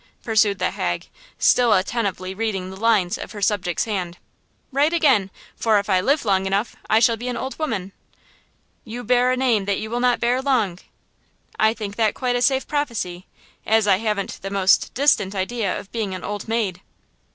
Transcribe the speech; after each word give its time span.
pursued 0.23 0.57
the 0.57 0.71
hag, 0.71 1.09
still 1.37 1.73
attentively 1.73 2.33
reading 2.33 2.71
the 2.71 2.75
lines 2.75 3.19
of 3.19 3.33
her 3.33 3.39
subject's 3.43 3.83
hand. 3.85 4.17
"Right 4.71 4.91
again; 4.91 5.29
for 5.55 5.77
if 5.77 5.91
I 5.91 6.01
live 6.01 6.25
long 6.25 6.47
enough 6.47 6.75
I 6.89 6.99
shall 6.99 7.17
be 7.17 7.27
an 7.27 7.37
old 7.37 7.59
woman." 7.59 7.91
"You 8.83 9.03
bear 9.03 9.31
a 9.31 9.37
name 9.37 9.65
that 9.65 9.77
you 9.77 9.91
will 9.91 9.99
not 9.99 10.19
bear 10.19 10.41
long!" 10.41 10.79
"I 11.59 11.75
think 11.75 11.97
that 11.97 12.15
quite 12.15 12.35
a 12.35 12.41
safe 12.41 12.67
prophecy, 12.67 13.27
as 13.63 13.85
I 13.85 13.97
haven't 13.97 14.39
the 14.41 14.49
most 14.49 14.91
distant 14.95 15.35
idea 15.35 15.79
of 15.79 15.91
being 15.91 16.15
an 16.15 16.23
old 16.23 16.47
maid!" 16.47 16.81